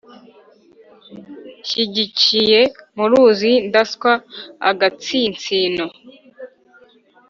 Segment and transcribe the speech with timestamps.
[1.59, 2.59] nshyigikiye
[2.95, 5.85] muruzi ndaswa-agatsinsino.